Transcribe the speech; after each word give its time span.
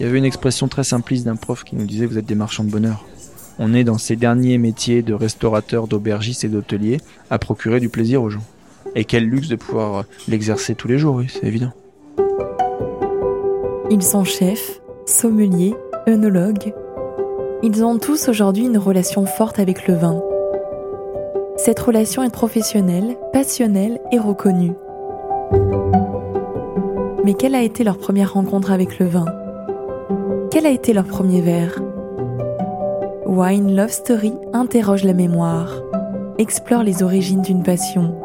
Il 0.00 0.06
y 0.06 0.08
avait 0.08 0.16
une 0.16 0.24
expression 0.24 0.66
très 0.66 0.82
simpliste 0.82 1.26
d'un 1.26 1.36
prof 1.36 1.62
qui 1.62 1.76
nous 1.76 1.84
disait 1.84 2.06
Vous 2.06 2.16
êtes 2.16 2.24
des 2.24 2.34
marchands 2.34 2.64
de 2.64 2.70
bonheur. 2.70 3.04
On 3.58 3.74
est 3.74 3.84
dans 3.84 3.98
ces 3.98 4.16
derniers 4.16 4.56
métiers 4.56 5.02
de 5.02 5.12
restaurateur, 5.12 5.88
d'aubergiste 5.88 6.42
et 6.42 6.48
d'hôtelier 6.48 7.02
à 7.28 7.38
procurer 7.38 7.80
du 7.80 7.90
plaisir 7.90 8.22
aux 8.22 8.30
gens. 8.30 8.42
Et 8.94 9.04
quel 9.04 9.24
luxe 9.24 9.48
de 9.48 9.56
pouvoir 9.56 10.04
l'exercer 10.26 10.74
tous 10.74 10.88
les 10.88 10.98
jours, 10.98 11.16
oui, 11.16 11.26
c'est 11.28 11.46
évident. 11.46 11.72
Ils 13.90 14.02
sont 14.02 14.24
chefs, 14.24 14.80
sommeliers, 15.04 15.74
œnologues. 16.08 16.72
Ils 17.62 17.84
ont 17.84 17.98
tous 17.98 18.30
aujourd'hui 18.30 18.64
une 18.64 18.78
relation 18.78 19.26
forte 19.26 19.58
avec 19.58 19.86
le 19.86 19.96
vin. 19.96 20.22
Cette 21.58 21.78
relation 21.78 22.22
est 22.22 22.32
professionnelle, 22.32 23.18
passionnelle 23.34 24.00
et 24.12 24.18
reconnue. 24.18 24.72
Mais 27.22 27.34
quelle 27.34 27.54
a 27.54 27.62
été 27.62 27.84
leur 27.84 27.98
première 27.98 28.32
rencontre 28.32 28.72
avec 28.72 28.98
le 28.98 29.04
vin? 29.06 29.26
Quel 30.50 30.66
a 30.66 30.70
été 30.70 30.92
leur 30.92 31.04
premier 31.04 31.40
verre 31.40 31.80
Wine 33.24 33.76
Love 33.76 33.92
Story 33.92 34.32
interroge 34.52 35.04
la 35.04 35.12
mémoire, 35.12 35.80
explore 36.38 36.82
les 36.82 37.04
origines 37.04 37.42
d'une 37.42 37.62
passion, 37.62 38.20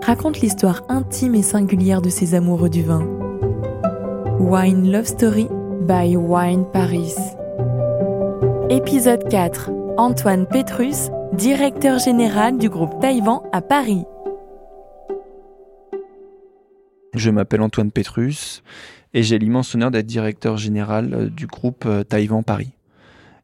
raconte 0.00 0.40
l'histoire 0.40 0.84
intime 0.88 1.34
et 1.34 1.42
singulière 1.42 2.00
de 2.00 2.10
ces 2.10 2.36
amoureux 2.36 2.68
du 2.68 2.84
vin. 2.84 3.04
Wine 4.38 4.92
Love 4.92 5.06
Story 5.06 5.48
by 5.80 6.16
Wine 6.16 6.64
Paris. 6.72 7.14
Épisode 8.70 9.28
4. 9.28 9.72
Antoine 9.96 10.46
Petrus, 10.46 11.10
directeur 11.32 11.98
général 11.98 12.56
du 12.56 12.68
groupe 12.68 13.00
Taïwan 13.00 13.40
à 13.52 13.60
Paris. 13.60 14.04
Je 17.14 17.30
m'appelle 17.30 17.62
Antoine 17.62 17.90
Petrus 17.90 18.62
et 19.14 19.22
j'ai 19.22 19.38
l'immense 19.38 19.74
honneur 19.74 19.90
d'être 19.92 20.06
directeur 20.06 20.56
général 20.56 21.14
euh, 21.14 21.30
du 21.30 21.46
groupe 21.46 21.86
euh, 21.86 22.02
Taïwan 22.02 22.44
Paris. 22.44 22.72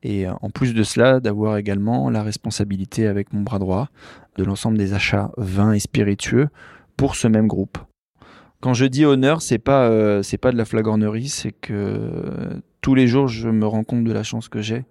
Et 0.02 0.27
euh, 0.27 0.32
en 0.42 0.50
plus 0.50 0.74
de 0.74 0.82
cela, 0.82 1.20
d'avoir 1.20 1.56
également 1.56 2.10
la 2.10 2.22
responsabilité 2.22 3.06
avec 3.06 3.32
mon 3.32 3.42
bras 3.42 3.60
droit 3.60 3.88
de 4.36 4.44
l'ensemble 4.44 4.77
des 4.77 4.92
achats 4.92 5.30
vins 5.38 5.72
et 5.72 5.78
spiritueux 5.78 6.48
pour 6.96 7.14
ce 7.14 7.28
même 7.28 7.46
groupe. 7.46 7.78
Quand 8.60 8.74
je 8.74 8.84
dis 8.84 9.06
honneur, 9.06 9.40
c'est 9.40 9.58
pas 9.58 9.88
pas 10.42 10.52
de 10.52 10.56
la 10.56 10.66
flagornerie, 10.66 11.28
c'est 11.28 11.52
que 11.52 12.60
tous 12.82 12.94
les 12.94 13.06
jours 13.06 13.27
je 13.27 13.48
me 13.48 13.66
rends 13.66 13.84
compte 13.84 14.05
de 14.05 14.12
la 14.12 14.22
chance 14.22 14.50
que 14.50 14.60
j'ai 14.60 14.84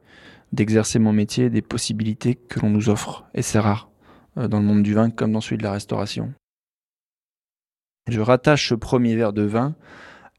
d'exercer 0.52 0.98
mon 0.98 1.14
métier, 1.14 1.52
des 1.52 1.62
possibilités 1.62 2.34
que 2.34 2.60
l'on 2.62 2.72
nous 2.72 2.90
offre, 2.90 3.26
et 3.36 3.44
c'est 3.44 3.60
rare 3.60 3.92
dans 4.36 4.58
le 4.58 4.66
monde 4.66 4.82
du 4.82 4.96
vin 4.96 5.12
comme 5.12 5.34
dans 5.34 5.42
celui 5.42 5.60
de 5.60 5.64
la 5.64 5.72
restauration. 5.72 6.34
Je 8.08 8.22
rattache 8.22 8.70
ce 8.70 8.74
premier 8.74 9.16
verre 9.16 9.34
de 9.34 9.44
vin 9.44 9.76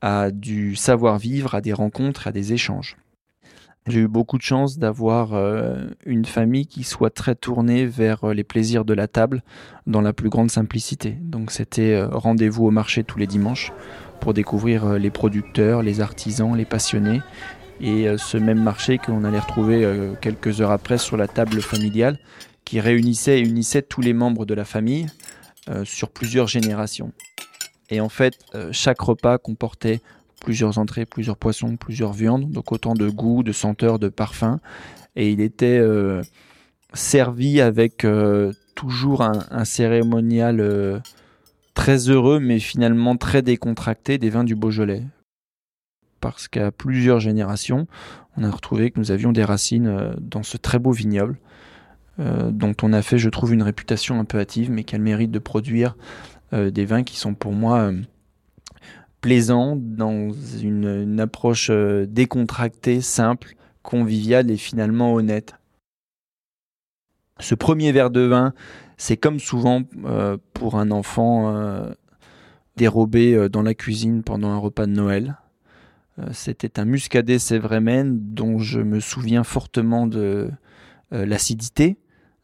à 0.00 0.30
du 0.30 0.76
savoir-vivre, 0.76 1.54
à 1.54 1.60
des 1.60 1.72
rencontres, 1.72 2.26
à 2.26 2.32
des 2.32 2.52
échanges. 2.52 2.96
J'ai 3.86 4.00
eu 4.00 4.08
beaucoup 4.08 4.36
de 4.36 4.42
chance 4.42 4.78
d'avoir 4.78 5.32
euh, 5.32 5.86
une 6.04 6.26
famille 6.26 6.66
qui 6.66 6.84
soit 6.84 7.10
très 7.10 7.34
tournée 7.34 7.86
vers 7.86 8.24
euh, 8.24 8.34
les 8.34 8.44
plaisirs 8.44 8.84
de 8.84 8.92
la 8.92 9.08
table 9.08 9.42
dans 9.86 10.02
la 10.02 10.12
plus 10.12 10.28
grande 10.28 10.50
simplicité. 10.50 11.16
Donc 11.20 11.50
c'était 11.50 11.94
euh, 11.94 12.06
rendez-vous 12.08 12.66
au 12.66 12.70
marché 12.70 13.04
tous 13.04 13.18
les 13.18 13.26
dimanches 13.26 13.72
pour 14.20 14.34
découvrir 14.34 14.98
les 14.98 15.10
producteurs, 15.10 15.82
les 15.82 16.02
artisans, 16.02 16.54
les 16.54 16.66
passionnés. 16.66 17.22
Et 17.80 18.06
ce 18.18 18.36
même 18.36 18.62
marché 18.62 18.98
que 18.98 19.10
l'on 19.10 19.24
allait 19.24 19.38
retrouver 19.38 20.12
quelques 20.20 20.60
heures 20.60 20.72
après 20.72 20.98
sur 20.98 21.16
la 21.16 21.26
table 21.26 21.62
familiale 21.62 22.18
qui 22.66 22.80
réunissait 22.80 23.38
et 23.38 23.42
unissait 23.42 23.80
tous 23.80 24.02
les 24.02 24.12
membres 24.12 24.44
de 24.44 24.52
la 24.52 24.66
famille 24.66 25.06
sur 25.84 26.10
plusieurs 26.10 26.48
générations. 26.48 27.12
Et 27.90 28.00
en 28.00 28.08
fait, 28.08 28.38
euh, 28.54 28.70
chaque 28.72 29.00
repas 29.00 29.38
comportait 29.38 30.00
plusieurs 30.40 30.78
entrées, 30.78 31.04
plusieurs 31.04 31.36
poissons, 31.36 31.76
plusieurs 31.76 32.12
viandes, 32.12 32.50
donc 32.50 32.72
autant 32.72 32.94
de 32.94 33.08
goûts, 33.10 33.42
de 33.42 33.52
senteurs, 33.52 33.98
de 33.98 34.08
parfums. 34.08 34.58
Et 35.16 35.30
il 35.30 35.40
était 35.40 35.78
euh, 35.78 36.22
servi 36.94 37.60
avec 37.60 38.04
euh, 38.04 38.52
toujours 38.74 39.22
un, 39.22 39.64
cérémonial 39.64 41.02
très 41.74 42.08
heureux, 42.08 42.40
mais 42.40 42.58
finalement 42.58 43.16
très 43.16 43.42
décontracté 43.42 44.16
des 44.16 44.30
vins 44.30 44.44
du 44.44 44.54
Beaujolais. 44.54 45.02
Parce 46.20 46.48
qu'à 46.48 46.70
plusieurs 46.70 47.20
générations, 47.20 47.86
on 48.36 48.44
a 48.44 48.50
retrouvé 48.50 48.90
que 48.90 49.00
nous 49.00 49.10
avions 49.10 49.32
des 49.32 49.44
racines 49.44 50.14
dans 50.18 50.42
ce 50.42 50.56
très 50.56 50.78
beau 50.78 50.92
vignoble, 50.92 51.38
dont 52.18 52.74
on 52.82 52.92
a 52.92 53.02
fait, 53.02 53.18
je 53.18 53.28
trouve, 53.28 53.52
une 53.52 53.62
réputation 53.62 54.18
un 54.20 54.24
peu 54.24 54.38
hâtive, 54.38 54.70
mais 54.70 54.84
qui 54.84 54.94
a 54.94 54.98
le 54.98 55.04
mérite 55.04 55.30
de 55.30 55.38
produire 55.38 55.96
des 56.52 56.84
vins 56.84 57.02
qui 57.02 57.16
sont 57.16 57.34
pour 57.34 57.52
moi 57.52 57.90
euh, 57.90 58.00
plaisants 59.20 59.76
dans 59.76 60.32
une, 60.32 61.20
approche 61.20 61.68
euh, 61.70 62.06
décontractée, 62.06 63.00
simple, 63.00 63.54
conviviale 63.82 64.50
et 64.50 64.56
finalement 64.56 65.14
honnête. 65.14 65.54
Ce 67.38 67.54
premier 67.54 67.92
verre 67.92 68.10
de 68.10 68.20
vin, 68.20 68.52
c'est 68.98 69.16
comme 69.16 69.40
souvent 69.40 69.82
pour 70.52 70.74
un 70.74 70.90
enfant 70.90 71.86
dérobé 72.76 73.48
dans 73.48 73.62
la 73.62 73.72
cuisine 73.72 74.22
pendant 74.22 74.50
un 74.50 74.58
repas 74.58 74.84
de 74.84 74.92
Noël. 74.92 75.38
C'était 76.32 76.78
un 76.78 76.84
muscadet 76.84 77.38
sévrémen 77.38 78.18
dont 78.20 78.58
je 78.58 78.80
me 78.80 79.00
souviens 79.00 79.42
fortement 79.42 80.06
de 80.06 80.50
l'acidité, 81.10 81.96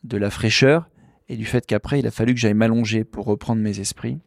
de 0.02 0.16
la 0.16 0.30
fraîcheur 0.30 0.88
et 1.28 1.36
du 1.36 1.44
fait 1.44 1.66
qu'après 1.66 2.00
il 2.00 2.06
a 2.06 2.10
fallu 2.10 2.34
que 2.34 2.40
j'aille 2.40 2.54
m'allonger 2.54 3.04
pour 3.04 3.26
reprendre 3.26 3.62
mes 3.62 3.80
esprits. 3.80 4.18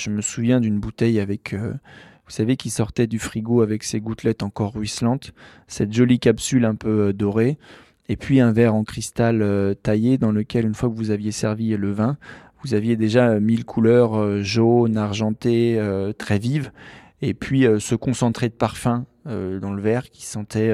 Je 0.00 0.10
me 0.10 0.22
souviens 0.22 0.60
d'une 0.60 0.80
bouteille 0.80 1.20
avec, 1.20 1.52
euh, 1.54 1.72
vous 2.24 2.30
savez, 2.30 2.56
qui 2.56 2.70
sortait 2.70 3.06
du 3.06 3.18
frigo 3.18 3.62
avec 3.62 3.84
ses 3.84 4.00
gouttelettes 4.00 4.42
encore 4.42 4.74
ruisselantes, 4.74 5.32
cette 5.68 5.92
jolie 5.92 6.18
capsule 6.18 6.64
un 6.64 6.74
peu 6.74 7.08
euh, 7.08 7.12
dorée, 7.12 7.58
et 8.08 8.16
puis 8.16 8.40
un 8.40 8.52
verre 8.52 8.74
en 8.74 8.82
cristal 8.82 9.40
euh, 9.40 9.72
taillé 9.74 10.18
dans 10.18 10.32
lequel, 10.32 10.66
une 10.66 10.74
fois 10.74 10.88
que 10.88 10.96
vous 10.96 11.10
aviez 11.10 11.30
servi 11.30 11.76
le 11.76 11.92
vin, 11.92 12.18
vous 12.62 12.74
aviez 12.74 12.96
déjà 12.96 13.38
mille 13.38 13.64
couleurs 13.64 14.42
jaunes, 14.42 14.96
argentées, 14.96 15.78
très 16.16 16.38
vives, 16.38 16.72
et 17.20 17.34
puis 17.34 17.66
ce 17.78 17.94
concentré 17.94 18.48
de 18.48 18.54
parfum 18.54 19.04
dans 19.26 19.74
le 19.74 19.82
verre 19.82 20.08
qui 20.08 20.24
sentait 20.24 20.72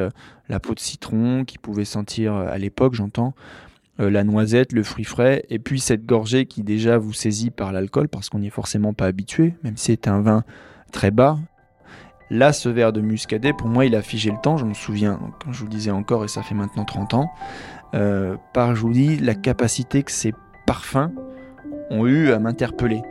la 0.49 0.61
peau 0.61 0.75
de 0.75 0.79
citron, 0.79 1.45
qui 1.45 1.59
pouvait 1.59 1.85
sentir, 1.85 2.33
à 2.35 2.59
l'époque 2.59 2.95
j'entends, 2.95 3.35
la 4.09 4.25
noisette, 4.25 4.73
le 4.73 4.83
fruit 4.83 5.05
frais, 5.05 5.45
et 5.51 5.59
puis 5.59 5.81
cette 5.81 6.07
gorgée 6.07 6.47
qui 6.47 6.63
déjà 6.63 6.97
vous 6.97 7.13
saisit 7.13 7.51
par 7.51 7.73
l'alcool 7.73 8.09
parce 8.09 8.29
qu'on 8.31 8.39
n'y 8.39 8.47
est 8.47 8.51
forcément 8.51 8.95
pas 8.95 9.07
habitué, 9.07 9.55
même 9.63 9.77
si 9.77 9.93
c'est 9.93 10.09
un 10.09 10.21
vin 10.21 10.45
très 10.93 11.11
bas. 11.11 11.39
Là, 12.31 12.53
ce 12.53 12.69
verre 12.69 12.93
de 12.93 13.01
muscadet, 13.01 13.53
pour 13.53 13.67
moi, 13.67 13.87
il 13.87 13.97
a 13.97 14.03
figé 14.03 14.31
le 14.31 14.39
temps, 14.41 14.57
je 14.57 14.65
me 14.65 14.75
souviens, 14.75 15.19
quand 15.43 15.53
je 15.53 15.61
vous 15.61 15.69
disais 15.69 15.91
encore, 15.91 16.25
et 16.25 16.29
ça 16.29 16.43
fait 16.43 16.55
maintenant 16.55 16.85
30 16.85 17.15
ans, 17.15 17.31
euh, 17.95 18.37
par, 18.55 18.77
je 18.77 18.83
vous 18.83 18.93
dis, 18.93 19.17
la 19.17 19.35
capacité 19.35 20.05
que 20.05 20.13
ces 20.13 20.33
parfums 20.65 21.11
ont 21.91 22.07
eu 22.07 22.31
à 22.31 22.39
m'interpeller. 22.39 23.03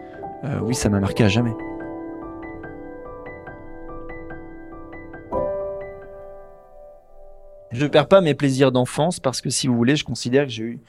Euh, 0.46 0.60
oui, 0.64 0.74
ça 0.74 0.88
m'a 0.88 1.02
marqué 1.02 1.26
à 1.26 1.28
jamais. 1.28 1.54
Je 7.80 7.86
ne 7.86 7.90
perds 7.90 8.10
pas 8.10 8.20
mes 8.20 8.34
plaisirs 8.34 8.74
d'enfance 8.74 9.22
parce 9.22 9.40
que 9.40 9.50
si 9.50 9.68
vous 9.68 9.76
voulez, 9.78 9.96
je 9.96 10.04
considère 10.04 10.44
que 10.44 10.52
j'ai 10.52 10.64
eu 10.64 10.80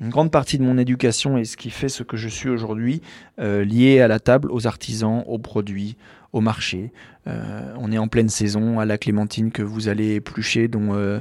une 0.00 0.08
grande 0.08 0.30
partie 0.30 0.56
de 0.56 0.62
mon 0.62 0.78
éducation 0.78 1.36
et 1.36 1.44
ce 1.44 1.58
qui 1.58 1.68
fait 1.68 1.90
ce 1.90 2.02
que 2.02 2.16
je 2.16 2.26
suis 2.26 2.48
aujourd'hui 2.48 3.02
euh, 3.38 3.66
lié 3.66 4.00
à 4.00 4.08
la 4.08 4.18
table, 4.18 4.50
aux 4.50 4.66
artisans, 4.66 5.22
aux 5.26 5.38
produits, 5.38 5.98
au 6.32 6.40
marché. 6.40 6.90
Euh, 7.26 7.74
on 7.78 7.92
est 7.92 7.98
en 7.98 8.08
pleine 8.08 8.30
saison, 8.30 8.80
à 8.80 8.86
la 8.86 8.96
clémentine 8.96 9.52
que 9.52 9.60
vous 9.60 9.88
allez 9.88 10.14
éplucher, 10.14 10.68
dont 10.68 10.94
euh, 10.94 11.20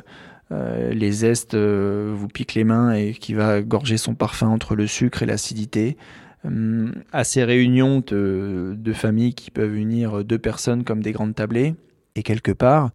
les 0.93 1.11
zestes 1.11 1.57
vous 1.57 2.29
piquent 2.29 2.53
les 2.53 2.63
mains 2.63 2.93
et 2.93 3.11
qui 3.11 3.33
va 3.33 3.61
gorger 3.61 3.97
son 3.97 4.15
parfum 4.15 4.47
entre 4.47 4.75
le 4.75 4.87
sucre 4.87 5.23
et 5.23 5.25
l'acidité. 5.25 5.97
à 7.11 7.25
ces 7.25 7.43
réunions 7.43 8.01
de, 8.07 8.77
de 8.77 8.93
familles 8.93 9.33
qui 9.33 9.51
peuvent 9.51 9.75
unir 9.75 10.23
deux 10.23 10.39
personnes 10.39 10.85
comme 10.85 11.03
des 11.03 11.11
grandes 11.11 11.35
tablées. 11.35 11.75
Et 12.15 12.23
quelque 12.23 12.53
part, 12.53 12.91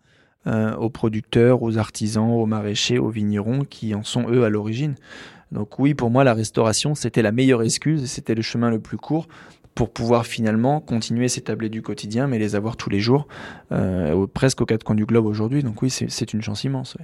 euh, 0.49 0.75
aux 0.75 0.91
producteurs, 0.91 1.63
aux 1.63 1.79
artisans, 1.79 2.29
aux 2.29 2.47
maraîchers, 2.47 2.99
aux 2.99 3.11
vignerons 3.11 3.61
qui 3.65 3.95
en 3.95 4.03
sont 4.03 4.29
eux 4.29 4.43
à 4.43 4.49
l'origine. 4.49 4.97
Donc 5.53 5.79
oui, 5.79 5.95
pour 5.95 6.11
moi, 6.11 6.25
la 6.25 6.35
restauration, 6.35 6.97
c'était 6.97 7.23
la 7.23 7.31
meilleure 7.31 7.63
excuse, 7.63 8.07
c'était 8.07 8.35
le 8.35 8.43
chemin 8.43 8.69
le 8.69 8.81
plus 8.81 8.97
court 8.97 9.29
pour 9.77 9.93
pouvoir 9.93 10.27
finalement 10.27 10.81
continuer 10.81 11.29
ces 11.29 11.43
tablés 11.43 11.69
du 11.69 11.81
quotidien, 11.81 12.27
mais 12.27 12.41
les 12.41 12.57
avoir 12.57 12.77
tous 12.77 12.91
les 12.91 12.99
jours, 12.99 13.29
euh, 13.71 14.27
presque 14.27 14.61
aux 14.63 14.67
quatre 14.67 14.83
coins 14.83 14.97
du 14.97 15.07
globe 15.07 15.27
aujourd'hui. 15.27 15.63
Donc 15.63 15.81
oui, 15.81 15.91
c'est 15.91 16.33
une 16.33 16.43
chance 16.43 16.65
immense. 16.65 16.97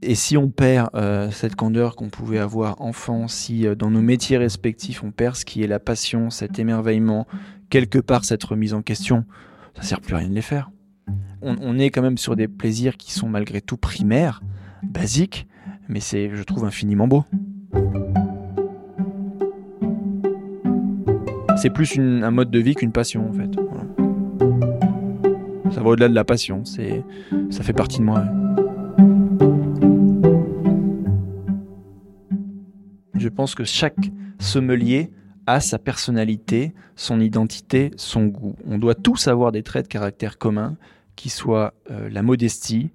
Et 0.00 0.14
si 0.14 0.38
on 0.38 0.48
perd 0.48 0.88
euh, 0.94 1.30
cette 1.30 1.54
candeur 1.54 1.96
qu'on 1.96 2.08
pouvait 2.08 2.38
avoir 2.38 2.80
enfant, 2.80 3.28
si 3.28 3.66
dans 3.76 3.90
nos 3.90 4.00
métiers 4.00 4.38
respectifs 4.38 5.04
on 5.04 5.10
perd 5.10 5.36
ce 5.36 5.44
qui 5.44 5.62
est 5.62 5.66
la 5.66 5.80
passion, 5.80 6.30
cet 6.30 6.58
émerveillement, 6.58 7.26
quelque 7.68 7.98
part 7.98 8.24
cette 8.24 8.42
remise 8.42 8.72
en 8.72 8.80
question, 8.80 9.26
ça 9.74 9.82
sert 9.82 10.00
plus 10.00 10.14
à 10.14 10.18
rien 10.18 10.28
de 10.28 10.34
les 10.34 10.40
faire 10.40 10.70
on, 11.42 11.78
est 11.78 11.90
quand 11.90 12.02
même 12.02 12.18
sur 12.18 12.36
des 12.36 12.48
plaisirs 12.48 12.96
qui 12.96 13.12
sont 13.12 13.28
malgré 13.28 13.60
tout 13.60 13.76
primaires, 13.76 14.42
basiques, 14.82 15.46
mais 15.88 16.00
c'est, 16.00 16.30
je 16.34 16.42
trouve, 16.42 16.64
infiniment 16.64 17.06
beau. 17.06 17.24
C'est 21.56 21.70
plus 21.70 21.98
un 21.98 22.30
mode 22.30 22.50
de 22.50 22.58
vie 22.58 22.74
qu'une 22.74 22.92
passion, 22.92 23.28
en 23.28 23.32
fait. 23.32 23.50
Ça 25.72 25.80
va 25.82 25.90
au-delà 25.90 26.08
de 26.08 26.14
la 26.14 26.24
passion. 26.24 26.64
C'est, 26.64 27.04
ça 27.50 27.62
fait 27.62 27.72
partie 27.72 27.98
de 27.98 28.04
moi. 28.04 28.24
Je 33.14 33.28
pense 33.28 33.54
que 33.54 33.64
chaque 33.64 34.10
sommelier 34.38 35.10
a 35.46 35.60
sa 35.60 35.78
personnalité, 35.78 36.74
son 36.96 37.20
identité, 37.20 37.92
son 37.96 38.26
goût. 38.26 38.56
On 38.66 38.78
doit 38.78 38.94
tous 38.94 39.28
avoir 39.28 39.52
des 39.52 39.62
traits 39.62 39.84
de 39.84 39.88
caractère 39.88 40.38
communs, 40.38 40.76
qui 41.16 41.30
soient 41.30 41.74
euh, 41.90 42.08
la 42.10 42.22
modestie, 42.22 42.90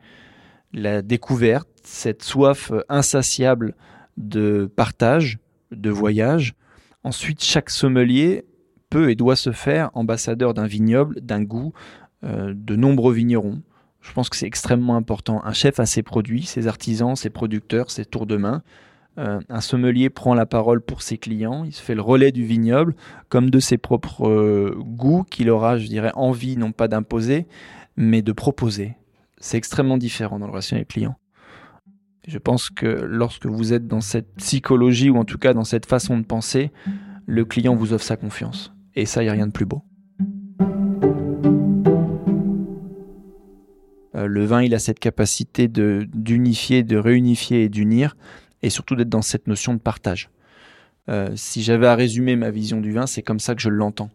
la 0.72 1.02
découverte, 1.02 1.68
cette 1.84 2.24
soif 2.24 2.72
euh, 2.72 2.82
insatiable 2.88 3.76
de 4.18 4.72
partage, 4.74 5.40
de 5.72 5.90
voyage. 5.90 6.54
Ensuite, 7.04 7.44
chaque 7.44 7.70
sommelier 7.70 8.46
peut 8.90 9.10
et 9.10 9.16
doit 9.16 9.36
se 9.36 9.52
faire 9.52 9.90
ambassadeur 9.94 10.54
d'un 10.54 10.68
vignoble, 10.68 11.20
d'un 11.22 11.42
goût, 11.42 11.74
euh, 12.24 12.54
de 12.56 12.76
nombreux 12.76 13.14
vignerons. 13.14 13.62
Je 14.02 14.14
pense 14.14 14.30
que 14.30 14.36
c'est 14.36 14.48
extrêmement 14.48 14.96
important. 14.96 15.44
Un 15.44 15.54
chef 15.54 15.80
a 15.80 15.86
ses 15.86 16.04
produits, 16.04 16.44
ses 16.44 16.68
artisans, 16.68 17.16
ses 17.16 17.30
producteurs, 17.30 17.92
ses 17.92 18.06
tours 18.06 18.26
de 18.26 18.38
main. 18.38 18.64
Un 19.18 19.60
sommelier 19.60 20.10
prend 20.10 20.34
la 20.34 20.46
parole 20.46 20.82
pour 20.82 21.02
ses 21.02 21.18
clients, 21.18 21.66
il 21.66 21.74
se 21.74 21.82
fait 21.82 21.94
le 21.94 22.02
relais 22.02 22.32
du 22.32 22.46
vignoble, 22.46 22.96
comme 23.28 23.50
de 23.50 23.60
ses 23.60 23.78
propres 23.78 24.74
goûts 24.80 25.26
qu'il 25.30 25.50
aura, 25.50 25.78
je 25.78 25.86
dirais, 25.88 26.14
envie 26.16 26.56
non 26.56 26.72
pas 26.72 26.88
d'imposer, 26.88 27.46
mais 27.98 28.22
de 28.22 28.32
proposer. 28.32 28.96
C'est 29.40 29.58
extrêmement 29.58 29.98
différent 29.98 30.40
dans 30.40 30.46
la 30.46 30.52
relation 30.52 30.76
avec 30.76 30.90
les 30.90 31.02
clients. 31.02 31.18
Je 32.28 32.38
pense 32.38 32.70
que 32.70 32.86
lorsque 32.86 33.48
vous 33.48 33.74
êtes 33.74 33.88
dans 33.88 34.02
cette 34.02 34.36
psychologie, 34.36 35.10
ou 35.10 35.18
en 35.18 35.26
tout 35.26 35.40
cas 35.40 35.54
dans 35.54 35.64
cette 35.64 35.86
façon 35.88 36.18
de 36.18 36.24
penser, 36.24 36.72
le 37.26 37.46
client 37.46 37.76
vous 37.76 37.94
offre 37.94 38.06
sa 38.06 38.16
confiance. 38.16 38.74
Et 38.96 39.06
ça, 39.06 39.22
il 39.22 39.26
n'y 39.26 39.30
a 39.30 39.34
rien 39.34 39.48
de 39.48 39.52
plus 39.52 39.66
beau. 39.66 39.84
Euh, 44.16 44.28
le 44.28 44.46
vin, 44.46 44.62
il 44.62 44.76
a 44.76 44.80
cette 44.80 45.00
capacité 45.00 45.68
d'unifier, 45.68 46.84
de 46.84 46.98
réunifier 46.98 47.64
et 47.64 47.70
d'unir, 47.70 48.16
et 48.62 48.70
surtout 48.70 48.96
d'être 48.96 49.10
dans 49.10 49.22
cette 49.22 49.48
notion 49.48 49.74
de 49.74 49.80
partage. 49.80 50.30
Euh, 51.10 51.32
si 51.36 51.64
j'avais 51.64 51.88
à 51.88 51.96
résumer 51.96 52.36
ma 52.36 52.52
vision 52.52 52.80
du 52.82 52.92
vin, 52.92 53.08
c'est 53.08 53.24
comme 53.24 53.40
ça 53.40 53.56
que 53.56 53.62
je 53.62 53.70
l'entends. 53.70 54.12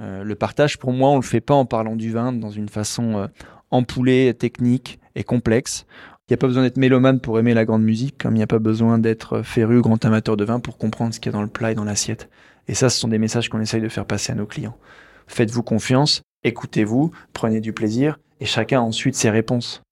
Euh, 0.00 0.24
le 0.24 0.34
partage, 0.34 0.78
pour 0.78 0.92
moi, 0.92 1.10
on 1.10 1.16
le 1.16 1.22
fait 1.22 1.40
pas 1.40 1.54
en 1.54 1.64
parlant 1.64 1.96
du 1.96 2.10
vin 2.12 2.32
dans 2.32 2.50
une 2.50 2.68
façon 2.68 3.28
ampoulée, 3.70 4.34
technique 4.34 5.00
et 5.14 5.24
complexe. 5.24 5.86
Il 6.28 6.32
n'y 6.32 6.34
a 6.34 6.38
pas 6.38 6.48
besoin 6.48 6.64
d'être 6.64 6.76
mélomane 6.76 7.20
pour 7.20 7.38
aimer 7.38 7.54
la 7.54 7.64
grande 7.64 7.84
musique, 7.84 8.18
comme 8.18 8.34
il 8.34 8.38
n'y 8.38 8.42
a 8.42 8.48
pas 8.48 8.58
besoin 8.58 8.98
d'être 8.98 9.42
féru, 9.42 9.80
grand 9.80 10.04
amateur 10.04 10.36
de 10.36 10.44
vin 10.44 10.58
pour 10.58 10.76
comprendre 10.76 11.14
ce 11.14 11.20
qu'il 11.20 11.30
y 11.30 11.34
a 11.34 11.38
dans 11.38 11.42
le 11.42 11.48
plat 11.48 11.70
et 11.70 11.74
dans 11.76 11.84
l'assiette. 11.84 12.28
Et 12.66 12.74
ça, 12.74 12.90
ce 12.90 12.98
sont 12.98 13.08
des 13.08 13.18
messages 13.18 13.48
qu'on 13.48 13.60
essaye 13.60 13.80
de 13.80 13.88
faire 13.88 14.06
passer 14.06 14.32
à 14.32 14.34
nos 14.34 14.46
clients. 14.46 14.76
Faites-vous 15.28 15.62
confiance, 15.62 16.22
écoutez-vous, 16.42 17.12
prenez 17.32 17.60
du 17.60 17.72
plaisir, 17.72 18.18
et 18.40 18.44
chacun 18.44 18.80
a 18.80 18.82
ensuite 18.82 19.14
ses 19.14 19.30
réponses. 19.30 19.82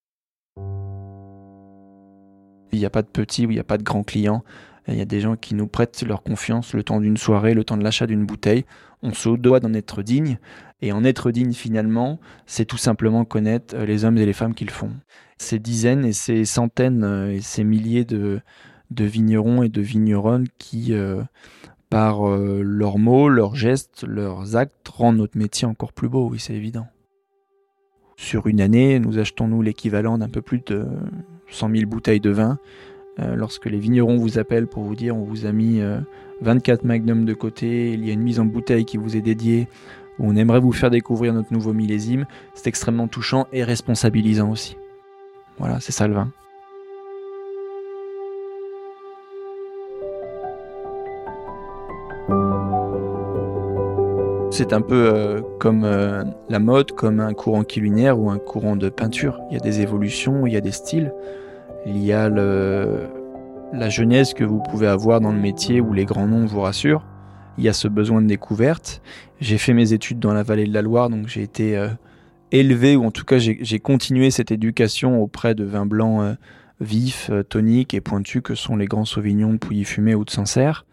Il 2.72 2.80
n'y 2.80 2.84
a 2.84 2.90
pas 2.90 3.02
de 3.02 3.08
petits 3.08 3.46
ou 3.46 3.52
il 3.52 3.54
n'y 3.54 3.60
a 3.60 3.64
pas 3.64 3.78
de 3.78 3.84
grands 3.84 4.02
clients. 4.02 4.42
Il 4.88 4.96
y 4.96 5.00
a 5.00 5.06
des 5.06 5.20
gens 5.20 5.36
qui 5.36 5.54
nous 5.54 5.66
prêtent 5.66 6.02
leur 6.06 6.22
confiance 6.22 6.74
le 6.74 6.82
temps 6.82 7.00
d'une 7.00 7.16
soirée, 7.16 7.54
le 7.54 7.64
temps 7.64 7.76
de 7.76 7.84
l'achat 7.84 8.06
d'une 8.06 8.26
bouteille. 8.26 8.64
On 9.02 9.12
se 9.14 9.30
doit 9.30 9.60
d'en 9.60 9.72
être 9.72 10.02
digne. 10.02 10.38
Et 10.82 10.92
en 10.92 11.04
être 11.04 11.30
digne, 11.30 11.52
finalement, 11.52 12.20
c'est 12.46 12.66
tout 12.66 12.76
simplement 12.76 13.24
connaître 13.24 13.74
euh, 13.74 13.86
les 13.86 14.04
hommes 14.04 14.18
et 14.18 14.26
les 14.26 14.32
femmes 14.34 14.54
qui 14.54 14.66
le 14.66 14.70
font. 14.70 14.90
Ces 15.38 15.58
dizaines 15.58 16.04
et 16.04 16.12
ces 16.12 16.44
centaines 16.44 17.04
euh, 17.04 17.32
et 17.32 17.40
ces 17.40 17.64
milliers 17.64 18.04
de, 18.04 18.42
vignerons 18.90 19.62
et 19.62 19.70
de 19.70 19.80
vigneronnes 19.80 20.46
qui, 20.58 20.92
euh, 20.92 21.22
par 21.88 22.26
leurs 22.26 22.98
mots, 22.98 23.28
leurs 23.28 23.54
gestes, 23.54 24.04
leurs 24.06 24.56
actes, 24.56 24.88
rendent 24.88 25.16
notre 25.16 25.38
métier 25.38 25.66
encore 25.66 25.92
plus 25.92 26.08
beau, 26.08 26.28
oui, 26.30 26.38
c'est 26.38 26.54
évident. 26.54 26.86
Sur 28.16 28.46
une 28.46 28.60
année, 28.60 28.98
nous 29.00 29.18
achetons 29.18 29.48
nous 29.48 29.62
l'équivalent 29.62 30.18
d'un 30.18 30.28
peu 30.28 30.42
plus 30.42 30.60
de 30.66 30.86
100 31.50 31.70
000 31.70 31.86
bouteilles 31.90 32.20
de 32.20 32.30
vin. 32.30 32.58
Euh, 33.20 33.36
lorsque 33.36 33.66
les 33.66 33.78
vignerons 33.78 34.16
vous 34.16 34.38
appellent 34.38 34.66
pour 34.66 34.82
vous 34.82 34.96
dire 34.96 35.16
on 35.16 35.22
vous 35.22 35.46
a 35.46 35.52
mis 35.52 35.80
24 36.40 36.84
euh, 36.84 36.88
magnums 36.88 37.24
de 37.24 37.34
côté, 37.34 37.92
il 37.92 38.04
y 38.04 38.10
a 38.10 38.12
une 38.12 38.22
mise 38.22 38.40
en 38.40 38.44
bouteille 38.44 38.84
qui 38.84 38.96
vous 38.96 39.16
est 39.16 39.20
dédiée, 39.20 39.68
on 40.18 40.34
aimerait 40.34 40.60
vous 40.60 40.72
faire 40.72 40.90
découvrir 40.90 41.32
notre 41.32 41.52
nouveau 41.52 41.72
millésime, 41.72 42.26
c'est 42.54 42.66
extrêmement 42.66 43.06
touchant 43.06 43.46
et 43.52 43.62
responsabilisant 43.62 44.50
aussi. 44.50 44.76
Voilà, 45.58 45.78
c'est 45.78 45.92
ça 45.92 46.08
le 46.08 46.14
vin. 46.14 46.30
C'est 54.50 54.72
un 54.72 54.80
peu 54.80 55.12
euh, 55.12 55.40
comme 55.60 55.86
la 56.48 56.58
mode, 56.58 56.92
comme 56.92 57.20
un 57.20 57.32
courant 57.32 57.62
culinaire 57.62 58.18
ou 58.18 58.30
un 58.30 58.38
courant 58.38 58.74
de 58.74 58.88
peinture. 58.88 59.40
Il 59.50 59.54
y 59.54 59.56
a 59.56 59.60
des 59.60 59.82
évolutions, 59.82 60.48
il 60.48 60.52
y 60.52 60.56
a 60.56 60.60
des 60.60 60.72
styles. 60.72 61.12
Il 61.86 61.98
y 61.98 62.12
a 62.12 62.28
la 62.28 63.88
jeunesse 63.88 64.34
que 64.34 64.44
vous 64.44 64.60
pouvez 64.60 64.86
avoir 64.86 65.20
dans 65.20 65.32
le 65.32 65.38
métier 65.38 65.80
où 65.80 65.92
les 65.92 66.04
grands 66.04 66.26
noms 66.26 66.46
vous 66.46 66.60
rassurent. 66.60 67.04
Il 67.58 67.64
y 67.64 67.68
a 67.68 67.72
ce 67.72 67.88
besoin 67.88 68.22
de 68.22 68.26
découverte. 68.26 69.02
J'ai 69.40 69.58
fait 69.58 69.74
mes 69.74 69.92
études 69.92 70.18
dans 70.18 70.32
la 70.32 70.42
vallée 70.42 70.66
de 70.66 70.74
la 70.74 70.82
Loire, 70.82 71.08
donc 71.08 71.28
j'ai 71.28 71.42
été 71.42 71.76
euh, 71.76 71.88
élevé, 72.50 72.96
ou 72.96 73.04
en 73.04 73.10
tout 73.10 73.24
cas 73.24 73.38
j'ai 73.38 73.78
continué 73.78 74.30
cette 74.30 74.50
éducation 74.50 75.22
auprès 75.22 75.54
de 75.54 75.64
vins 75.64 75.86
blancs 75.86 76.36
vifs, 76.80 77.30
toniques 77.48 77.94
et 77.94 78.00
pointus 78.00 78.42
que 78.42 78.54
sont 78.54 78.76
les 78.76 78.86
grands 78.86 79.04
sauvignons 79.04 79.52
de 79.52 79.58
Pouilly-Fumé 79.58 80.14
ou 80.14 80.24
de 80.24 80.30
Sancerre. 80.30 80.86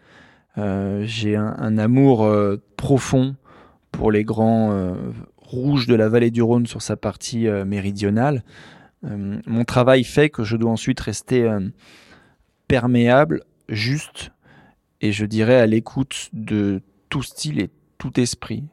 j'ai 0.56 1.36
un, 1.36 1.78
amour 1.78 2.30
profond 2.76 3.34
pour 3.92 4.10
les 4.10 4.24
grands 4.24 4.72
euh, 4.72 4.94
rouges 5.36 5.86
de 5.86 5.94
la 5.94 6.08
vallée 6.08 6.30
du 6.30 6.42
Rhône 6.42 6.66
sur 6.66 6.82
sa 6.82 6.96
partie 6.96 7.46
euh, 7.46 7.64
méridionale. 7.64 8.42
Euh, 9.04 9.40
mon 9.46 9.64
travail 9.64 10.04
fait 10.04 10.30
que 10.30 10.44
je 10.44 10.56
dois 10.56 10.70
ensuite 10.70 11.00
rester 11.00 11.50
perméable, 12.68 13.42
juste, 13.68 14.30
et 15.00 15.12
je 15.12 15.24
dirais 15.24 15.60
à 15.60 15.66
l'écoute 15.66 16.28
de 16.32 16.82
tout 17.08 17.22
style 17.22 17.60
et 17.60 17.70
tout 17.98 18.18
esprit. 18.20 18.64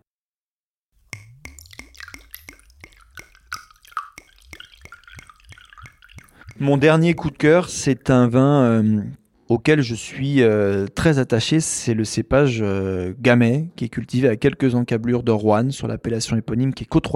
Mon 6.59 6.77
dernier 6.77 7.13
coup 7.13 7.31
de 7.31 7.37
cœur, 7.37 7.69
c'est 7.69 8.09
un 8.09 8.27
vin 8.27 9.05
auquel 9.49 9.81
je 9.81 9.95
suis 9.95 10.43
euh, 10.43 10.85
très 10.87 11.17
attaché, 11.17 11.59
c'est 11.59 11.95
le 11.95 12.05
cépage 12.05 12.59
euh, 12.61 13.13
Gamay, 13.19 13.69
qui 13.75 13.85
est 13.85 13.89
cultivé 13.89 14.29
à 14.29 14.35
quelques 14.35 14.75
encablures 14.75 15.23
de 15.23 15.31
Rouen, 15.31 15.71
sur 15.71 15.87
l'appellation 15.87 16.37
éponyme 16.37 16.73
qui 16.73 16.83
est 16.83 16.87
côte 16.87 17.07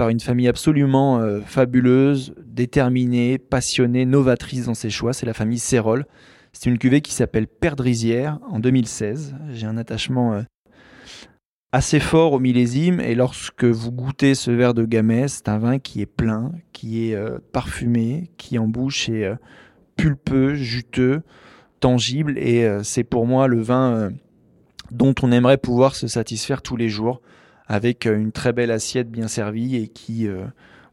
par 0.00 0.08
une 0.08 0.20
famille 0.20 0.48
absolument 0.48 1.18
euh, 1.18 1.40
fabuleuse, 1.42 2.34
déterminée, 2.44 3.36
passionnée, 3.36 4.06
novatrice 4.06 4.64
dans 4.64 4.74
ses 4.74 4.88
choix. 4.90 5.12
C'est 5.12 5.26
la 5.26 5.34
famille 5.34 5.58
Cérol. 5.58 6.06
C'est 6.52 6.70
une 6.70 6.78
cuvée 6.78 7.02
qui 7.02 7.12
s'appelle 7.12 7.46
Perdrisière 7.46 8.38
en 8.48 8.58
2016. 8.60 9.36
J'ai 9.50 9.66
un 9.66 9.76
attachement 9.76 10.42
assez 11.70 12.00
fort 12.00 12.32
au 12.32 12.38
millésime 12.40 12.98
et 12.98 13.14
lorsque 13.14 13.64
vous 13.64 13.92
goûtez 13.92 14.34
ce 14.34 14.50
verre 14.50 14.74
de 14.74 14.84
Gamay, 14.84 15.28
c'est 15.28 15.48
un 15.48 15.58
vin 15.58 15.78
qui 15.78 16.00
est 16.00 16.06
plein, 16.06 16.52
qui 16.72 17.10
est 17.10 17.16
parfumé, 17.52 18.30
qui 18.38 18.58
en 18.58 18.66
bouche 18.66 19.08
est 19.10 19.30
pulpeux, 20.00 20.54
juteux, 20.54 21.22
tangible, 21.80 22.38
et 22.38 22.64
euh, 22.64 22.82
c'est 22.82 23.04
pour 23.04 23.26
moi 23.26 23.48
le 23.48 23.60
vin 23.60 23.92
euh, 23.92 24.10
dont 24.90 25.14
on 25.22 25.32
aimerait 25.32 25.58
pouvoir 25.58 25.94
se 25.94 26.06
satisfaire 26.06 26.62
tous 26.62 26.76
les 26.76 26.88
jours, 26.88 27.20
avec 27.70 28.06
euh, 28.06 28.18
une 28.18 28.32
très 28.32 28.52
belle 28.52 28.72
assiette 28.72 29.10
bien 29.10 29.28
servie 29.28 29.76
et 29.76 29.88
qui 29.88 30.28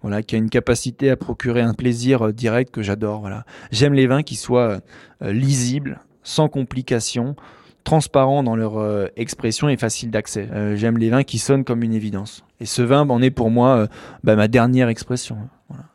voilà, 0.03 0.22
qui 0.22 0.36
a 0.36 0.38
une 0.38 0.50
capacité 0.50 1.10
à 1.10 1.17
procurer 1.17 1.62
un 1.62 1.74
plaisir 1.74 2.31
direct 2.31 2.72
que 2.72 2.84
j'adore. 2.84 3.19
Voilà. 3.22 3.46
J'aime 3.72 3.93
les 3.93 4.05
vins 4.05 4.22
qui 4.22 4.36
soient 4.36 4.79
lisibles, 5.22 6.00
sans 6.22 6.50
complications, 6.50 7.36
transparents 7.84 8.43
dans 8.43 8.55
leur 8.55 9.10
expression 9.17 9.69
et 9.69 9.75
faciles 9.75 10.12
d'accès. 10.12 10.48
J'aime 10.75 11.00
les 11.00 11.10
vins 11.10 11.24
qui 11.24 11.39
sonnent 11.39 11.63
comme 11.63 11.81
une 11.81 11.93
évidence. 11.93 12.46
Et 12.60 12.67
ce 12.67 12.84
vin 12.84 13.10
en 13.10 13.22
est 13.24 13.31
pour 13.31 13.50
moi 13.50 13.88
bah, 14.24 14.36
ma 14.36 14.48
dernière 14.48 14.88
expression. 14.88 15.50
Voilà. 15.67 15.86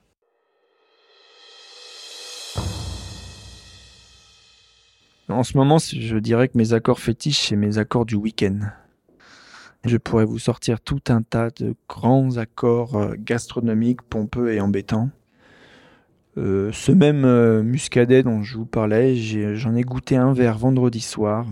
En 5.28 5.44
ce 5.44 5.56
moment, 5.56 5.78
je 5.78 6.18
dirais 6.18 6.48
que 6.48 6.58
mes 6.58 6.72
accords 6.72 6.98
fétiches, 6.98 7.48
c'est 7.48 7.56
mes 7.56 7.78
accords 7.78 8.04
du 8.04 8.16
week-end. 8.16 8.58
Je 9.84 9.96
pourrais 9.96 10.24
vous 10.24 10.38
sortir 10.38 10.80
tout 10.80 11.00
un 11.08 11.22
tas 11.22 11.50
de 11.50 11.74
grands 11.88 12.36
accords 12.36 12.94
euh, 12.94 13.14
gastronomiques, 13.18 14.02
pompeux 14.02 14.52
et 14.52 14.60
embêtants. 14.60 15.10
Euh, 16.38 16.70
ce 16.72 16.92
même 16.92 17.24
euh, 17.24 17.64
muscadet 17.64 18.22
dont 18.22 18.42
je 18.42 18.58
vous 18.58 18.64
parlais, 18.64 19.16
j'en 19.16 19.74
ai, 19.74 19.82
goûté 19.82 20.16
un 20.16 20.32
vers 20.34 20.56
vendredi 20.56 21.00
soir. 21.00 21.46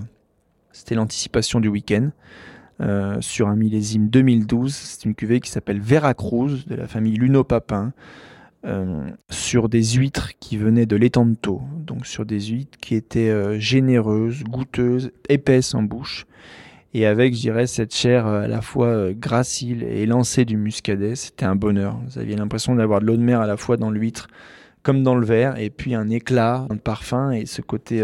C'était 0.70 0.94
l'anticipation 0.94 1.58
du 1.58 1.68
week-end. 1.68 2.10
sur 3.20 3.48
un 3.48 3.56
millésime 3.56 4.08
2012. 4.08 4.72
C'est 4.72 5.04
une 5.04 5.16
cuvée 5.16 5.40
qui 5.40 5.50
s'appelle 5.50 5.80
Veracruz 5.80 6.64
de 6.66 6.74
la 6.76 6.86
famille 6.86 7.16
Luno 7.16 7.42
Papin. 7.42 7.92
Sur 9.28 9.68
des 9.68 9.82
huîtres 9.82 10.30
qui 10.38 10.56
venaient 10.56 10.86
de 10.86 10.96
l'étang 10.96 11.26
de 11.26 11.36
donc 11.84 12.06
sur 12.06 12.24
des 12.24 12.40
huîtres 12.40 12.78
qui 12.78 12.94
étaient 12.94 13.58
généreuses, 13.58 14.44
goûteuses, 14.44 15.10
épaisses 15.28 15.74
en 15.74 15.82
bouche, 15.82 16.26
Et 16.92 17.06
avec, 17.06 17.34
je 17.34 17.40
dirais, 17.40 17.66
cette 17.66 17.94
chair 17.94 18.26
à 18.26 18.48
la 18.48 18.60
fois 18.60 19.12
gracile 19.12 19.84
et 19.84 20.02
élancée 20.02 20.44
du 20.44 20.56
muscadet, 20.56 21.14
c'était 21.14 21.46
un 21.46 21.54
bonheur. 21.54 21.98
Vous 22.06 22.18
aviez 22.18 22.36
l'impression 22.36 22.74
d'avoir 22.74 23.00
de 23.00 23.06
l'eau 23.06 23.16
de 23.16 23.22
mer 23.22 23.40
à 23.40 23.46
la 23.46 23.56
fois 23.56 23.76
dans 23.76 23.90
l'huître 23.90 24.28
comme 24.82 25.02
dans 25.02 25.14
le 25.14 25.26
verre, 25.26 25.58
et 25.58 25.68
puis 25.68 25.94
un 25.94 26.08
éclat 26.08 26.66
de 26.70 26.76
parfum 26.76 27.32
et 27.32 27.44
ce 27.44 27.60
côté 27.60 28.02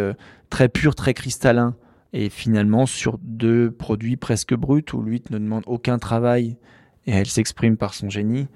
très 0.50 0.68
pur, 0.68 0.94
très 0.94 1.14
cristallin. 1.14 1.74
Et 2.12 2.28
finalement, 2.30 2.86
sur 2.86 3.18
deux 3.22 3.70
produits 3.70 4.16
presque 4.16 4.54
bruts, 4.54 4.84
où 4.92 5.02
l'huître 5.02 5.32
ne 5.32 5.38
demande 5.38 5.64
aucun 5.66 5.98
travail 5.98 6.56
et 7.06 7.12
elle 7.12 7.26
s'exprime 7.26 7.76
par 7.76 7.94
son 7.94 8.10
génie. 8.10 8.48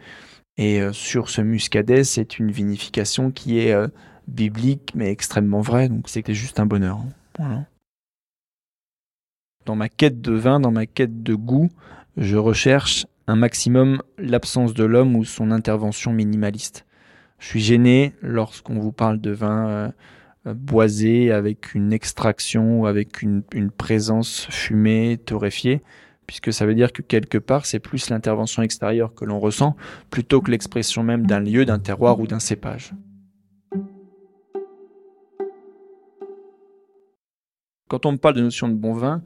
Et 0.57 0.81
euh, 0.81 0.93
sur 0.93 1.31
ce 1.31 1.41
muscadet, 1.41 2.05
c'est 2.05 2.39
une 2.39 2.51
vinification 2.51 3.31
qui 3.31 3.59
est 3.59 3.73
euh, 3.73 3.89
biblique 4.29 4.93
mais 4.95 5.11
extrêmement 5.11 5.61
vraie, 5.61 5.89
donc 5.89 6.09
c'était 6.09 6.35
juste 6.35 6.61
un 6.61 6.67
bonheur. 6.67 7.01
Dans 9.67 9.77
ma 9.77 9.89
quête 9.89 10.21
de 10.21 10.33
vin, 10.33 10.61
dans 10.61 10.71
ma 10.71 10.87
quête 10.87 11.23
de 11.23 11.35
goût, 11.35 11.71
je 12.17 12.37
recherche 12.37 13.07
un 13.27 13.37
maximum 13.37 14.03
l'absence 14.19 14.75
de 14.75 14.85
l'homme 14.85 15.17
ou 15.17 15.25
son 15.25 15.51
intervention 15.51 16.13
minimaliste. 16.13 16.87
Je 17.39 17.47
suis 17.47 17.61
gêné 17.61 18.15
lorsqu'on 18.23 18.79
vous 18.79 18.93
parle 18.93 19.21
de 19.21 19.31
vin 19.31 19.69
euh, 19.69 19.91
boisé 20.55 21.31
avec 21.31 21.75
une 21.75 21.93
extraction 21.93 22.81
ou 22.81 22.87
avec 22.87 23.23
une 23.23 23.71
présence 23.77 24.47
fumée, 24.51 25.19
torréfiée 25.25 25.83
puisque 26.31 26.53
ça 26.53 26.65
veut 26.65 26.77
dire 26.77 26.93
que 26.93 27.03
quelque 27.03 27.39
part, 27.39 27.67
c'est 27.67 27.81
plus 27.81 28.09
l'intervention 28.09 28.63
extérieure 28.63 29.15
que 29.17 29.25
l'on 29.25 29.41
ressent, 29.41 29.75
plutôt 30.11 30.41
que 30.41 30.53
l'expression 30.53 31.03
même 31.03 31.27
d'un 31.27 31.41
lieu, 31.41 31.65
d'un 31.65 31.81
terroir 31.81 32.21
ou 32.21 32.29
d'un 32.29 32.39
cépage. 32.39 32.93
Quand 37.91 38.07
on 38.07 38.13
me 38.13 38.19
parle 38.19 38.37
de 38.37 38.43
notion 38.43 38.69
de 38.69 38.75
bon 38.75 38.93
vin, 38.93 39.21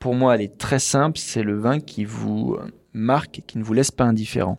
pour 0.00 0.16
moi, 0.16 0.34
elle 0.34 0.40
est 0.40 0.58
très 0.58 0.80
simple, 0.80 1.18
c'est 1.20 1.44
le 1.44 1.56
vin 1.56 1.78
qui 1.78 2.04
vous 2.04 2.58
marque 2.92 3.38
et 3.38 3.42
qui 3.42 3.58
ne 3.58 3.62
vous 3.62 3.74
laisse 3.74 3.92
pas 3.92 4.06
indifférent. 4.06 4.58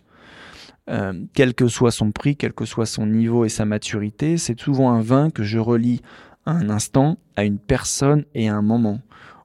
Euh, 0.90 1.26
quel 1.34 1.54
que 1.54 1.68
soit 1.68 1.92
son 1.92 2.14
prix, 2.14 2.38
quel 2.38 2.54
que 2.54 2.64
soit 2.64 2.86
son 2.86 3.06
niveau 3.06 3.44
et 3.44 3.50
sa 3.50 3.66
maturité, 3.66 4.38
c'est 4.38 4.58
souvent 4.58 4.92
un 4.92 5.02
vin 5.02 5.30
que 5.30 5.44
je 5.44 5.60
relie 5.60 6.02
à 6.46 6.52
un 6.52 6.70
instant, 6.70 7.18
à 7.36 7.44
une 7.44 7.60
personne 7.60 8.24
et 8.34 8.48
à 8.48 8.56
un 8.56 8.62
moment. 8.62 9.02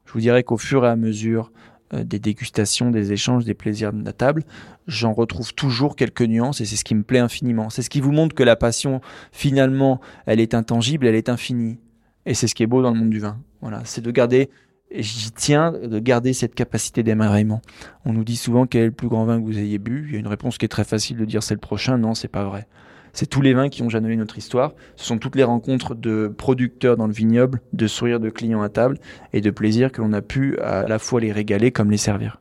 Je 0.06 0.12
vous 0.12 0.20
dirais 0.20 0.44
qu'au 0.44 0.58
fur 0.58 0.84
et 0.84 0.88
à 0.88 0.94
mesure 0.94 1.50
euh, 1.92 2.04
des 2.04 2.20
dégustations, 2.20 2.92
des 2.92 3.12
échanges, 3.12 3.44
des 3.44 3.54
plaisirs 3.54 3.92
de 3.92 4.04
la 4.04 4.12
table, 4.12 4.44
j'en 4.86 5.12
retrouve 5.12 5.52
toujours 5.54 5.96
quelques 5.96 6.22
nuances 6.22 6.60
et 6.60 6.66
c'est 6.66 6.76
ce 6.76 6.84
qui 6.84 6.94
me 6.94 7.02
plaît 7.02 7.18
infiniment. 7.18 7.68
C'est 7.68 7.82
ce 7.82 7.90
qui 7.90 8.00
vous 8.00 8.12
montre 8.12 8.36
que 8.36 8.44
la 8.44 8.54
passion, 8.54 9.00
finalement, 9.32 10.00
elle 10.26 10.38
est 10.38 10.54
intangible, 10.54 11.08
elle 11.08 11.16
est 11.16 11.28
infinie. 11.28 11.80
Et 12.26 12.34
c'est 12.34 12.46
ce 12.46 12.54
qui 12.54 12.62
est 12.62 12.68
beau 12.68 12.80
dans 12.80 12.92
le 12.92 12.98
monde 12.98 13.10
du 13.10 13.18
vin. 13.18 13.38
C'est 13.84 14.02
de 14.02 14.10
garder, 14.10 14.50
j'y 14.90 15.30
tiens, 15.32 15.72
de 15.72 15.98
garder 15.98 16.32
cette 16.32 16.54
capacité 16.54 17.02
d'émerveillement. 17.02 17.62
On 18.04 18.12
nous 18.12 18.24
dit 18.24 18.36
souvent 18.36 18.66
quel 18.66 18.82
est 18.82 18.86
le 18.86 18.92
plus 18.92 19.08
grand 19.08 19.24
vin 19.24 19.40
que 19.40 19.44
vous 19.46 19.58
ayez 19.58 19.78
bu. 19.78 20.06
Il 20.08 20.14
y 20.14 20.16
a 20.16 20.20
une 20.20 20.26
réponse 20.26 20.58
qui 20.58 20.64
est 20.64 20.68
très 20.68 20.84
facile 20.84 21.16
de 21.16 21.24
dire 21.24 21.42
c'est 21.42 21.54
le 21.54 21.60
prochain. 21.60 21.98
Non, 21.98 22.14
c'est 22.14 22.28
pas 22.28 22.44
vrai 22.44 22.66
c'est 23.14 23.26
tous 23.26 23.40
les 23.40 23.54
vins 23.54 23.68
qui 23.68 23.82
ont 23.82 23.88
jalonné 23.88 24.16
notre 24.16 24.36
histoire. 24.36 24.74
Ce 24.96 25.06
sont 25.06 25.18
toutes 25.18 25.36
les 25.36 25.44
rencontres 25.44 25.94
de 25.94 26.32
producteurs 26.36 26.96
dans 26.96 27.06
le 27.06 27.12
vignoble, 27.12 27.60
de 27.72 27.86
sourires 27.86 28.20
de 28.20 28.28
clients 28.28 28.60
à 28.60 28.68
table 28.68 28.98
et 29.32 29.40
de 29.40 29.50
plaisir 29.50 29.92
que 29.92 30.02
l'on 30.02 30.12
a 30.12 30.20
pu 30.20 30.58
à 30.58 30.86
la 30.86 30.98
fois 30.98 31.20
les 31.20 31.32
régaler 31.32 31.70
comme 31.70 31.90
les 31.90 31.96
servir. 31.96 32.40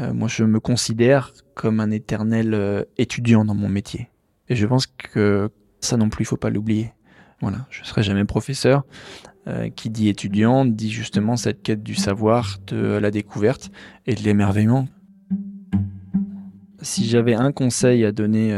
Euh, 0.00 0.12
moi, 0.12 0.28
je 0.28 0.44
me 0.44 0.60
considère 0.60 1.32
comme 1.54 1.80
un 1.80 1.90
éternel 1.90 2.54
euh, 2.54 2.82
étudiant 2.98 3.44
dans 3.44 3.54
mon 3.54 3.68
métier. 3.68 4.10
Et 4.48 4.56
je 4.56 4.66
pense 4.66 4.86
que 4.86 5.50
ça 5.80 5.96
non 5.96 6.08
plus, 6.08 6.24
il 6.24 6.26
faut 6.26 6.36
pas 6.36 6.50
l'oublier. 6.50 6.92
Voilà, 7.40 7.66
je 7.70 7.84
serai 7.84 8.02
jamais 8.02 8.24
professeur. 8.24 8.84
Euh, 9.48 9.70
qui 9.70 9.88
dit 9.88 10.08
étudiant 10.08 10.66
dit 10.66 10.90
justement 10.90 11.36
cette 11.36 11.62
quête 11.62 11.82
du 11.82 11.94
savoir, 11.94 12.58
de 12.66 12.98
la 12.98 13.10
découverte 13.10 13.70
et 14.06 14.14
de 14.14 14.20
l'émerveillement. 14.20 14.88
Si 16.82 17.06
j'avais 17.06 17.34
un 17.34 17.50
conseil 17.50 18.04
à 18.04 18.12
donner 18.12 18.52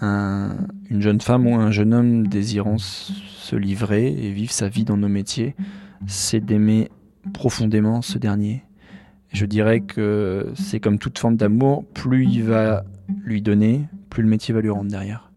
une 0.00 1.02
jeune 1.02 1.20
femme 1.20 1.46
ou 1.46 1.56
un 1.56 1.70
jeune 1.72 1.92
homme 1.92 2.26
désirant 2.26 2.78
se 2.78 3.54
livrer 3.54 4.06
et 4.06 4.30
vivre 4.30 4.50
sa 4.50 4.68
vie 4.70 4.84
dans 4.84 4.96
nos 4.96 5.08
métiers, 5.08 5.54
c'est 6.06 6.40
d'aimer 6.40 6.88
profondément 7.34 8.00
ce 8.00 8.16
dernier. 8.16 8.64
Je 9.30 9.44
dirais 9.44 9.80
que 9.80 10.52
c'est 10.54 10.80
comme 10.80 10.98
toute 10.98 11.18
forme 11.18 11.36
d'amour, 11.36 11.84
plus 11.92 12.24
il 12.24 12.44
va 12.44 12.84
lui 13.22 13.42
donner, 13.42 13.88
plus 14.08 14.22
le 14.22 14.28
métier 14.30 14.54
va 14.54 14.62
lui 14.62 14.70
rendre 14.70 14.90
derrière. 14.90 15.30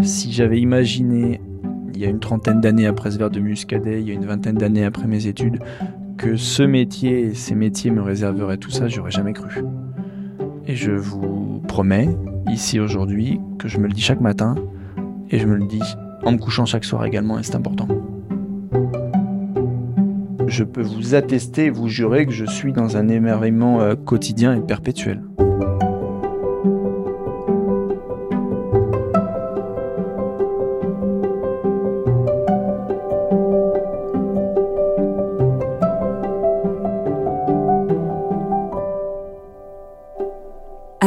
Si 0.00 0.32
j'avais 0.32 0.60
imaginé, 0.60 1.42
il 1.98 2.02
y 2.02 2.06
a 2.06 2.10
une 2.10 2.20
trentaine 2.20 2.60
d'années 2.60 2.86
après 2.86 3.10
ce 3.10 3.18
verre 3.18 3.28
de 3.28 3.40
muscadet, 3.40 4.00
il 4.00 4.06
y 4.06 4.12
a 4.12 4.14
une 4.14 4.24
vingtaine 4.24 4.54
d'années 4.54 4.84
après 4.84 5.08
mes 5.08 5.26
études, 5.26 5.58
que 6.16 6.36
ce 6.36 6.62
métier 6.62 7.22
et 7.22 7.34
ces 7.34 7.56
métiers 7.56 7.90
me 7.90 8.02
réserveraient 8.02 8.56
tout 8.56 8.70
ça, 8.70 8.86
j'aurais 8.86 9.10
jamais 9.10 9.32
cru. 9.32 9.64
Et 10.68 10.76
je 10.76 10.92
vous 10.92 11.60
promets, 11.66 12.08
ici 12.48 12.78
aujourd'hui, 12.78 13.40
que 13.58 13.66
je 13.66 13.78
me 13.78 13.88
le 13.88 13.92
dis 13.92 14.00
chaque 14.00 14.20
matin, 14.20 14.54
et 15.30 15.40
je 15.40 15.46
me 15.48 15.56
le 15.56 15.66
dis 15.66 15.82
en 16.22 16.30
me 16.30 16.38
couchant 16.38 16.66
chaque 16.66 16.84
soir 16.84 17.04
également, 17.04 17.36
et 17.36 17.42
c'est 17.42 17.56
important. 17.56 17.88
Je 20.46 20.62
peux 20.62 20.82
vous 20.82 21.16
attester 21.16 21.68
vous 21.68 21.88
jurer 21.88 22.26
que 22.26 22.32
je 22.32 22.44
suis 22.44 22.72
dans 22.72 22.96
un 22.96 23.08
émerveillement 23.08 23.80
euh, 23.80 23.96
quotidien 23.96 24.54
et 24.54 24.60
perpétuel. 24.60 25.27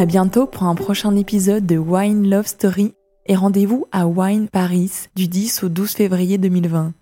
À 0.01 0.07
bientôt 0.07 0.47
pour 0.47 0.63
un 0.63 0.73
prochain 0.73 1.15
épisode 1.15 1.67
de 1.67 1.77
Wine 1.77 2.27
Love 2.27 2.47
Story 2.47 2.95
et 3.27 3.35
rendez-vous 3.35 3.85
à 3.91 4.07
Wine 4.07 4.47
Paris 4.51 4.89
du 5.15 5.27
10 5.27 5.61
au 5.61 5.69
12 5.69 5.91
février 5.91 6.39
2020. 6.39 6.93